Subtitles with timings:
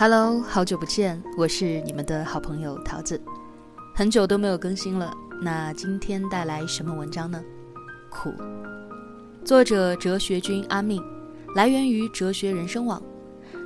[0.00, 3.20] Hello，好久不见，我是你们的好朋友桃子，
[3.92, 5.12] 很久都没有更新了。
[5.42, 7.42] 那今天带来什么文章呢？
[8.08, 8.32] 苦，
[9.44, 11.02] 作者哲学君阿命，
[11.56, 13.02] 来源于哲学人生网。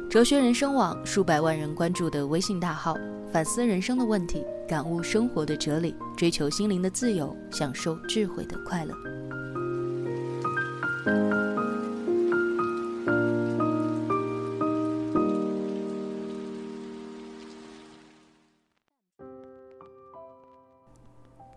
[0.08, 2.96] 哲学人生网数百万人关注的微信大号，
[3.30, 8.94] 反思人生的问题，感悟生活的哲理，追求心灵的自由，享受智慧的快乐。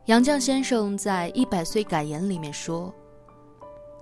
[0.06, 2.94] 杨绛先生在《一百岁感言》里面说：“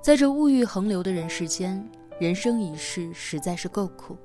[0.04, 1.82] 在这物欲横流的人世间，
[2.20, 4.18] 人生一世实在是够苦。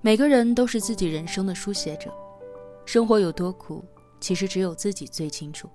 [0.00, 2.14] 每个人都是自己人生的书写者，
[2.84, 3.84] 生活有多苦，
[4.20, 5.68] 其实只有自己最清楚。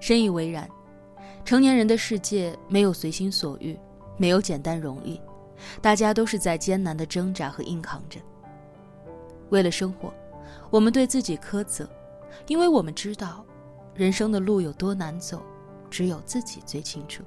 [0.00, 0.68] 深以为然。
[1.42, 3.74] 成年人的世界没有随心所欲，
[4.18, 5.18] 没有简单容易，
[5.80, 8.20] 大家都是在艰难的挣扎和硬扛着。
[9.48, 10.12] 为了生活，
[10.68, 11.88] 我们对自己苛责，
[12.48, 13.42] 因为我们知道。”
[13.94, 15.42] 人生的路有多难走，
[15.90, 17.22] 只有自己最清楚。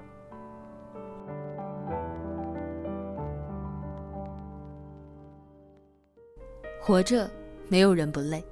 [6.82, 7.30] 活着，
[7.68, 8.44] 没有人不累。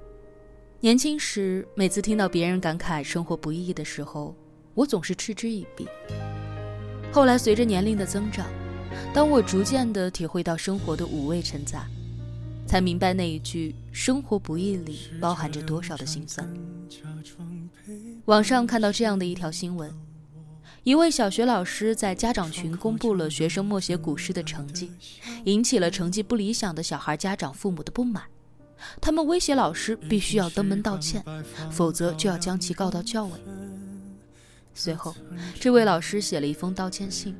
[0.80, 4.34] 年轻时，每次听到别人感慨生活不易的时候，
[4.74, 5.88] 我总是嗤之以鼻。
[7.12, 8.46] 后来，随着年龄的增长，
[9.12, 11.86] 当我逐渐的体会到生活的五味陈杂。
[12.66, 16.48] 才明白那一句“生活不易”里包含着多少的心酸。
[18.26, 19.92] 网上看到这样的一条新闻：
[20.82, 24.90] 一位小学老师在家长群公布了学生默写古诗的成绩，
[25.44, 28.22] 引起了成绩不理想的小孩家长父母的不满。
[28.98, 31.22] 他们威胁老师必须要登门道歉，
[31.70, 33.32] 否则就要将其告到教委。
[34.72, 35.14] 随后，
[35.60, 37.36] 这位老师写了一封道歉信：“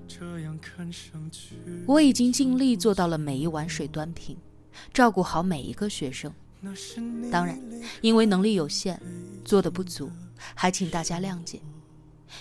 [1.89, 4.37] 我已经尽力做到了每一碗水端平。”
[4.93, 6.33] 照顾好每一个学生，
[7.31, 7.59] 当然，
[8.01, 9.01] 因为能力有限，
[9.45, 10.11] 做的不足，
[10.55, 11.61] 还请大家谅解。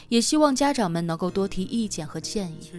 [0.10, 2.72] 也希望家长们能够多提意见和建议，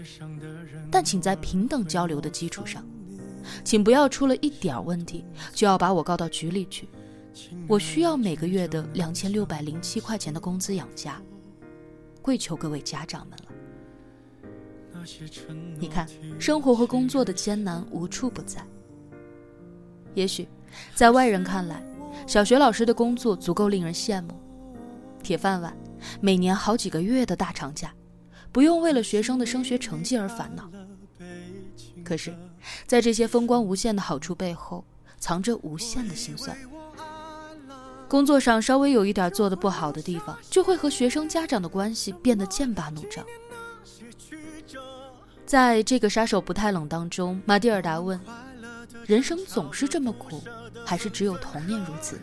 [0.91, 2.85] 但请在平等交流的基础上，
[3.63, 6.89] 请不要出了一点问题就要把我告到局里去。
[7.69, 11.21] 我需要每个月的两千六百零七块钱的工资养家，
[12.23, 13.45] 跪求各位家长们了。
[15.79, 18.65] 你看，生活和工作的艰难无处不在。
[20.15, 20.49] 也许，
[20.95, 21.83] 在外人看来，
[22.27, 24.41] 小学老师的工作足够令人羡慕，
[25.23, 25.77] 铁饭碗，
[26.21, 27.93] 每年好几个月的大长假，
[28.53, 30.71] 不用为了学生的升学成绩而烦恼。
[32.05, 32.35] 可是，
[32.87, 34.85] 在这些风光无限的好处背后，
[35.19, 36.57] 藏着无限的心酸。
[38.07, 43.25] 工作上稍微有一点做的不好的地方，就会和学生家长的关系变得剑拔弩张。
[45.47, 48.21] 在这个杀手不太冷当中，马蒂尔达问。
[49.07, 50.41] 人生总是这么苦，
[50.85, 52.23] 还是只有童年如此呢？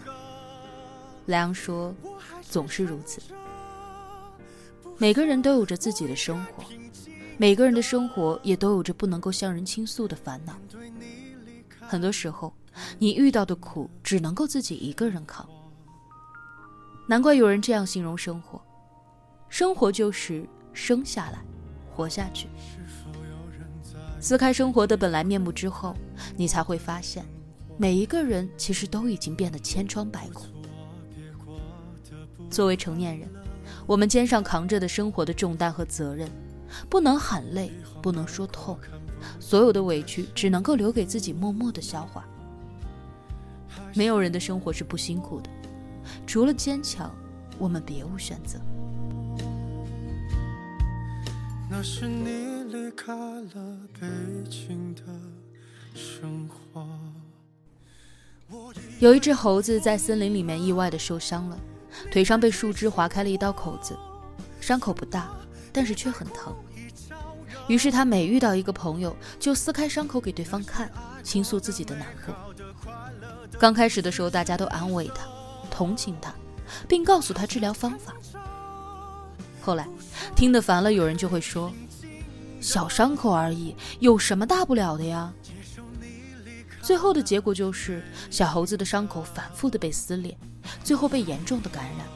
[1.27, 1.93] 莱昂说
[2.41, 3.21] ：“总是如此。
[4.97, 6.63] 每个人都有着自己的生活，
[7.37, 10.55] 每个人的生活也都有着不能够向人倾诉的烦恼。
[11.79, 12.53] 很多时候，
[12.99, 15.47] 你遇到的苦只能够自己一个人扛。
[17.07, 18.61] 难怪有人这样形容生活：
[19.49, 21.43] 生活就是生下来，
[21.93, 22.47] 活下去。”
[24.19, 25.95] 撕开生活的本来面目之后，
[26.37, 27.25] 你才会发现，
[27.81, 30.45] 每一个人其实都已经变得千疮百孔。
[32.47, 33.27] 作为成年人，
[33.87, 36.29] 我们肩上扛着的生活的重担和责任，
[36.87, 38.77] 不能喊累，不能说痛，
[39.39, 42.23] 所有的委屈只能够留给自己默默的消化。
[43.95, 45.49] 没有人的生活是不辛苦的，
[46.27, 47.11] 除了坚强，
[47.57, 48.59] 我们别无选择。
[51.67, 54.07] 那是你离开了北
[54.47, 55.01] 京的
[55.95, 56.85] 生活。
[58.99, 61.57] 有一只猴子在森林里面意外的受伤了，
[62.11, 63.97] 腿上被树枝划开了一道口子，
[64.59, 65.29] 伤口不大，
[65.71, 66.55] 但是却很疼。
[67.67, 70.91] 于是他每遇到一个朋友，就撕开伤口给对方看，
[71.23, 72.35] 倾诉自己的难过。
[73.59, 75.25] 刚开始的时候，大家都安慰他，
[75.69, 76.33] 同情他，
[76.87, 78.13] 并告诉他治疗方法。
[79.61, 79.87] 后来，
[80.35, 81.71] 听得烦了，有人就会说
[82.59, 85.31] ：“小伤口而已，有什么大不了的呀？”
[86.81, 90.35] 最后的结果就是，小猴子的伤口反复的被撕裂，
[90.83, 92.07] 最后被严重的感染，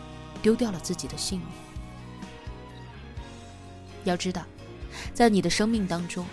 [0.41, 1.49] 丢掉了自己的性命。
[4.03, 4.43] 要知道，
[5.13, 6.25] 在你的生命当中，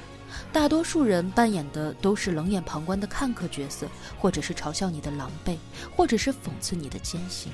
[0.53, 3.87] 大多数人扮演的都是冷眼旁观的看客角色，
[4.19, 5.57] 或者是嘲笑你的狼狈，
[5.95, 7.53] 或者是讽刺你的艰辛。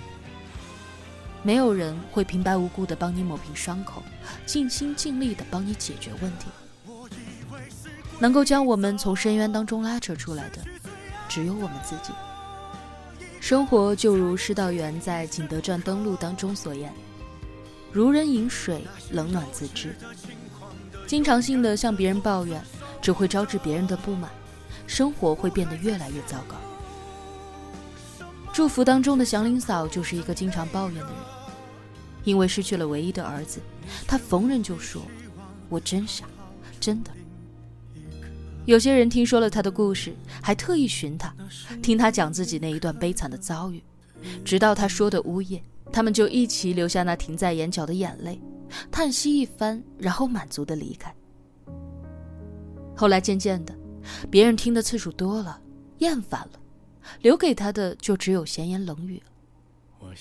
[1.43, 4.03] 没有人会平白无故的帮你抹平伤口，
[4.47, 6.47] 尽心尽力的帮你解决问题。
[8.21, 10.59] 能够将我们从深渊当中拉扯出来的，
[11.29, 12.13] 只有我们自己。
[13.41, 16.93] 生活就如施道元在《景德传登录》当中所言
[17.93, 19.95] ：“如人饮水，冷暖自知。”
[21.07, 22.61] 经常性的向别人抱怨，
[23.01, 24.29] 只会招致别人的不满，
[24.87, 26.57] 生活会变得越来越糟糕。
[28.53, 31.17] 祝福当中的祥林嫂就是一个经常抱怨的人，
[32.25, 33.61] 因为失去了唯一的儿子，
[34.07, 35.01] 她逢人就说
[35.71, 36.25] ：“我真傻，
[36.81, 37.11] 真的。”
[38.69, 41.35] 有些人听说了他的故事，还特意寻他，
[41.83, 43.83] 听他讲自己那一段悲惨的遭遇，
[44.45, 48.39] 直到他说的呜咽，他们就一起流下那停在眼角的眼泪，
[48.91, 51.11] 叹息一番，然后满足的离开。
[52.95, 53.75] 后来渐渐的，
[54.31, 55.59] 别人听的次数多了，
[56.01, 56.61] 厌烦了，
[57.23, 60.13] 留给他的就只有闲言冷语了。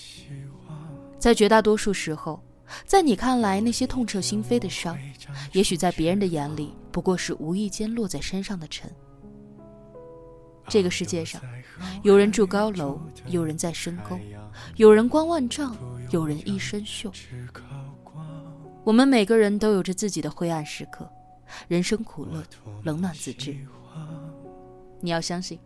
[1.18, 2.42] 在绝大多数时候。
[2.84, 4.98] 在你看来，那些痛彻心扉的伤，
[5.52, 8.90] 也许在别人的眼里不过是无意间落在身上的尘。
[10.68, 11.40] 这个世界上，
[12.02, 14.18] 有人住高楼，有人在深沟，
[14.76, 15.74] 有人光万丈，
[16.10, 17.10] 有人一身锈。
[18.84, 21.10] 我们每个人都有着自己的灰暗时刻，
[21.68, 22.42] 人生苦乐，
[22.82, 23.56] 冷暖自知。
[25.00, 25.58] 你要相信，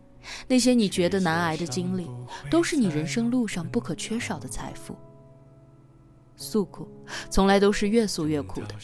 [0.47, 2.09] 那些你觉得难挨的经历，
[2.49, 4.95] 都是你人生路上不可缺少的财富。
[6.35, 6.87] 诉苦，
[7.29, 8.75] 从来都是越诉越苦的。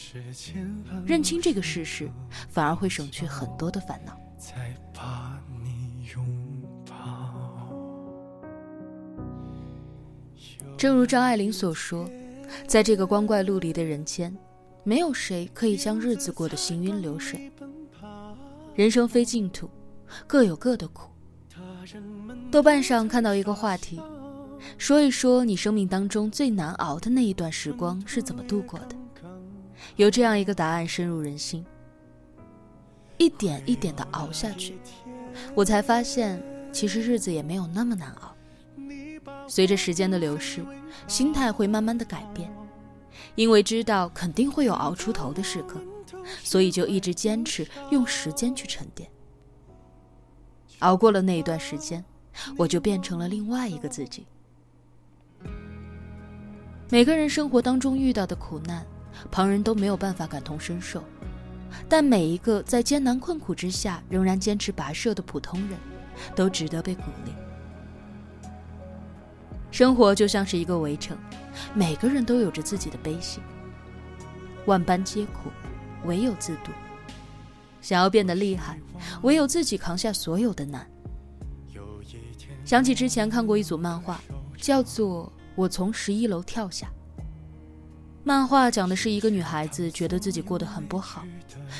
[1.04, 2.10] 认清这个事实，
[2.48, 4.18] 反而会省去很多的烦恼。
[10.76, 12.08] 正如张爱玲所说，
[12.66, 14.34] 在这个光怪陆离的人间，
[14.82, 17.52] 没有谁可以将日子过得行云流水。
[18.74, 19.68] 人生非净土，
[20.26, 21.10] 各有各的苦。
[22.50, 24.00] 豆瓣上看到一个话题。
[24.78, 28.96] 说一说你生命当中最难熬的那一段时光是怎么度过的？
[29.96, 31.64] 有这样一个答案深入人心。
[33.18, 34.78] 一点一点的熬下去，
[35.54, 36.42] 我才发现
[36.72, 38.34] 其实日子也没有那么难熬。
[39.46, 40.64] 随着时间的流逝，
[41.06, 42.50] 心态会慢慢的改变，
[43.34, 45.80] 因为知道肯定会有熬出头的时刻，
[46.42, 49.10] 所以就一直坚持用时间去沉淀。
[50.78, 52.02] 熬过了那一段时间，
[52.56, 54.26] 我就变成了另外一个自己。
[56.92, 58.84] 每个人生活当中遇到的苦难，
[59.30, 61.04] 旁人都没有办法感同身受，
[61.88, 65.78] 但每一个在艰难困苦之下仍然坚持跋涉的普通人，
[66.34, 67.32] 都值得被鼓励。
[69.70, 71.16] 生活就像是一个围城，
[71.74, 73.40] 每个人都有着自己的悲喜。
[74.66, 75.48] 万般皆苦，
[76.06, 76.72] 唯有自渡。
[77.80, 78.76] 想要变得厉害，
[79.22, 80.84] 唯有自己扛下所有的难。
[82.64, 84.20] 想起之前看过一组漫画，
[84.56, 85.32] 叫做。
[85.60, 86.90] 我从十一楼跳下。
[88.24, 91.22] 漫画讲的是一个女孩子觉得自己过得很不好，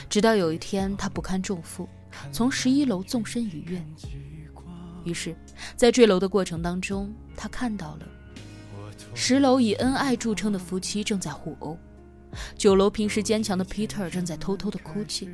[0.07, 1.89] 直到有一天她不堪重负，
[2.31, 3.83] 从十一楼纵身一跃。
[5.03, 5.35] 于是，
[5.77, 8.07] 在坠楼的过程当中，她看到了
[9.15, 11.79] 十楼以恩爱著称的夫妻正在互殴，
[12.59, 15.31] 九楼平时坚强的 Peter 正在偷偷的哭泣，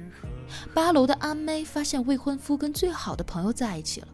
[0.72, 4.08] 八楼的阿妹发现未婚夫跟最好的朋友在一起了。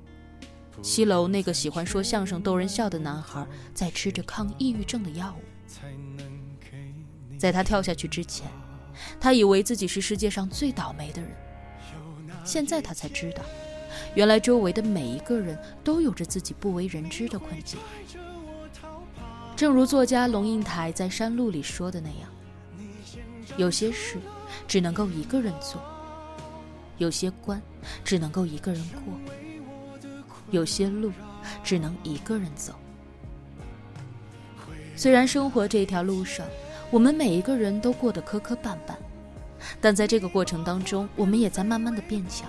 [0.81, 5.43] 七楼那个喜欢说相声逗人笑的男孩，在吃着抗抑郁症的药物。
[7.39, 8.47] 在他跳下去之前，
[9.21, 11.31] 他以为自己是世界上最倒霉的人。
[12.45, 13.43] 现在他才知道，
[14.15, 17.79] 原来周围的每一个人都有着自己不为人知的困境。
[19.55, 22.29] 正如作家龙应台在《山路》里说的那样
[23.57, 24.19] ：“有些事
[24.67, 25.81] 只能够一个人做，
[26.99, 27.63] 有些关
[28.05, 29.15] 只能够一个人过。”
[30.53, 31.11] 有些路
[31.65, 32.73] 只能一个人走。
[34.95, 36.47] 虽然生活这条路上，
[36.91, 38.95] 我们每一个人都过得磕磕绊绊，
[39.81, 42.49] 但在这个过程当中，我们也在慢慢的变强，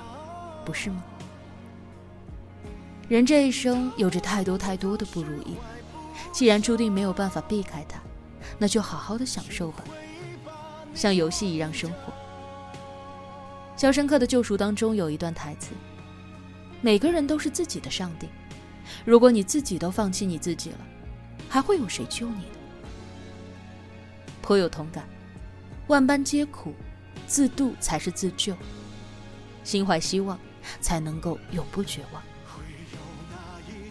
[0.64, 1.04] 不是吗？
[3.08, 5.56] 人这一生有着太多太多的不如意，
[6.32, 8.00] 既然注定没有办法避开它，
[8.58, 9.84] 那就好好的享受吧，
[10.94, 12.14] 像游戏一样生活。
[13.82, 15.72] 《肖申克的救赎》当中有一段台词。
[16.84, 18.28] 每个人都是自己的上帝，
[19.06, 20.80] 如果你自己都放弃你自己了，
[21.48, 22.58] 还会有谁救你呢？
[24.42, 25.08] 颇有同感，
[25.88, 26.74] 万般皆苦，
[27.26, 28.54] 自渡才是自救。
[29.64, 30.38] 心怀希望，
[30.82, 32.22] 才能够永不绝望。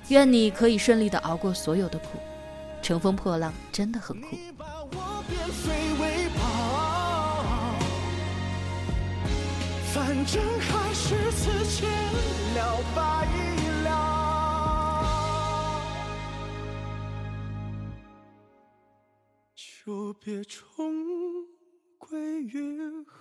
[0.08, 2.18] 愿你可以顺利的熬过所有的苦，
[2.82, 4.37] 乘风破浪真的很酷。
[9.94, 11.87] 反正还是此前
[12.54, 13.02] 了白
[13.84, 13.88] 了，
[19.54, 21.44] 就别重
[21.99, 23.12] 归于好。